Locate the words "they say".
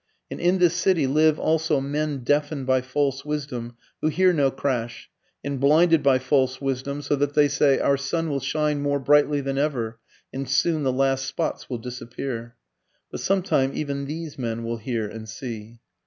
7.35-7.77